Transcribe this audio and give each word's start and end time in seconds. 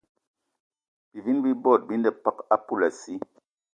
Bivini 1.11 1.41
bi 1.45 1.53
bot 1.63 1.81
bi 1.87 1.95
ne 2.01 2.11
peg 2.23 2.37
a 2.53 2.57
poulassi 2.65 3.13